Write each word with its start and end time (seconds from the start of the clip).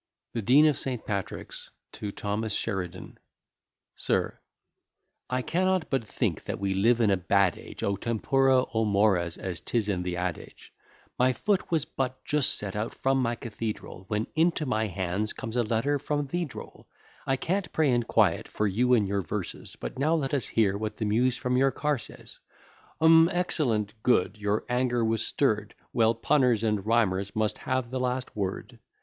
THE 0.33 0.41
DEAN 0.41 0.65
OF 0.65 0.79
ST. 0.79 1.05
PATRICK'S 1.05 1.69
TO 1.91 2.11
THOMAS 2.11 2.55
SHERIDAN 2.55 3.19
SIR, 3.95 4.41
I 5.29 5.43
cannot 5.43 5.91
but 5.91 6.03
think 6.05 6.45
that 6.45 6.59
we 6.59 6.73
live 6.73 7.01
in 7.01 7.11
a 7.11 7.17
bad 7.17 7.55
age, 7.55 7.83
O 7.83 7.95
tempora, 7.95 8.65
O 8.73 8.83
mores! 8.83 9.37
as 9.37 9.59
'tis 9.59 9.89
in 9.89 10.01
the 10.01 10.17
adage. 10.17 10.73
My 11.19 11.33
foot 11.33 11.69
was 11.69 11.85
but 11.85 12.25
just 12.25 12.55
set 12.57 12.75
out 12.75 12.95
from 12.95 13.21
my 13.21 13.35
cathedral, 13.35 14.05
When 14.07 14.25
into 14.33 14.65
my 14.65 14.87
hands 14.87 15.33
comes 15.33 15.55
a 15.55 15.61
letter 15.63 15.99
from 15.99 16.25
the 16.25 16.45
droll. 16.45 16.87
I 17.27 17.35
can't 17.35 17.71
pray 17.71 17.91
in 17.91 18.01
quiet 18.01 18.47
for 18.47 18.65
you 18.65 18.95
and 18.95 19.07
your 19.07 19.21
verses; 19.21 19.77
But 19.79 19.99
now 19.99 20.15
let 20.15 20.33
us 20.33 20.47
hear 20.47 20.75
what 20.79 20.97
the 20.97 21.05
Muse 21.05 21.37
from 21.37 21.57
your 21.57 21.69
car 21.69 21.99
says. 21.99 22.39
Hum 22.99 23.29
excellent 23.31 23.93
good 24.01 24.35
your 24.39 24.65
anger 24.67 25.05
was 25.05 25.23
stirr'd; 25.23 25.75
Well, 25.93 26.15
punners 26.15 26.63
and 26.67 26.87
rhymers 26.87 27.35
must 27.35 27.59
have 27.59 27.91
the 27.91 27.99
last 27.99 28.35
word. 28.35 28.79